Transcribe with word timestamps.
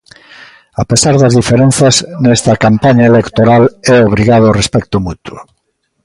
A 0.81 0.83
pesar 0.89 1.15
das 1.17 1.35
diferenzas, 1.39 1.95
nesta 2.23 2.53
campaña 2.65 3.05
electoral 3.11 3.63
é 3.95 3.97
obrigado 4.01 4.45
o 4.47 4.57
respecto 4.61 4.95
mutuo. 5.07 5.39